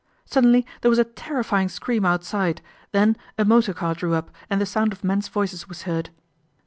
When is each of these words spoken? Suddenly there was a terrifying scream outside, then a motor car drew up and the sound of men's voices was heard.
Suddenly 0.25 0.65
there 0.81 0.89
was 0.89 0.97
a 0.97 1.03
terrifying 1.03 1.69
scream 1.69 2.05
outside, 2.05 2.63
then 2.91 3.15
a 3.37 3.45
motor 3.45 3.71
car 3.71 3.93
drew 3.93 4.15
up 4.15 4.31
and 4.49 4.59
the 4.59 4.65
sound 4.65 4.93
of 4.93 5.03
men's 5.03 5.27
voices 5.27 5.69
was 5.69 5.83
heard. 5.83 6.09